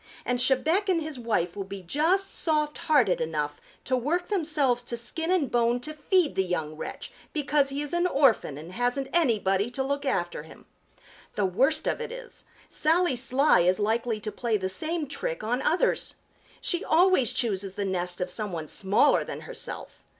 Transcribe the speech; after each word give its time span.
And 0.25 0.39
Chebec 0.39 0.89
and 0.89 0.99
his 0.99 1.19
wife 1.19 1.55
will 1.55 1.63
be 1.63 1.83
just 1.83 2.31
soft 2.33 2.79
hearted 2.89 3.21
enough 3.21 3.61
to 3.83 3.95
work 3.95 4.29
themselves 4.29 4.81
to 4.81 4.97
skin 4.97 5.29
and 5.29 5.51
bone 5.51 5.79
to 5.81 5.93
feed 5.93 6.33
the 6.33 6.43
young 6.43 6.75
wretch 6.75 7.11
because 7.33 7.69
he 7.69 7.83
is 7.83 7.93
an 7.93 8.07
orphan 8.07 8.57
and 8.57 8.71
hasn't 8.71 9.09
anybody 9.13 9.69
to 9.69 9.83
look 9.83 10.03
after 10.03 10.41
him. 10.41 10.65
The 11.35 11.45
worst 11.45 11.85
of 11.85 12.01
it 12.01 12.11
is, 12.11 12.45
Sally 12.67 13.15
Sly 13.15 13.59
is 13.59 13.77
likely 13.77 14.19
to 14.21 14.31
play 14.31 14.57
the 14.57 14.69
same 14.69 15.05
trick 15.07 15.43
on 15.43 15.61
others. 15.61 16.15
She 16.61 16.83
always 16.83 17.31
chooses 17.31 17.75
the 17.75 17.85
nest 17.85 18.19
of 18.21 18.31
some 18.31 18.51
one 18.51 18.67
smaller 18.69 19.23
than 19.23 19.41
herself. 19.41 20.01